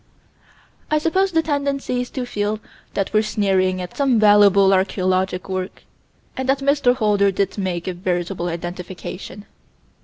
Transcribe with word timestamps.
I 0.89 0.97
suppose 0.97 1.31
the 1.31 1.43
tendency 1.43 2.01
is 2.01 2.09
to 2.09 2.25
feel 2.25 2.59
that 2.95 3.13
we're 3.13 3.21
sneering 3.21 3.79
at 3.79 3.95
some 3.95 4.19
valuable 4.19 4.69
archaeologic 4.73 5.47
work, 5.47 5.83
and 6.35 6.49
that 6.49 6.57
Mr. 6.57 6.95
Holder 6.95 7.31
did 7.31 7.55
make 7.59 7.87
a 7.87 7.93
veritable 7.93 8.47
identification. 8.47 9.45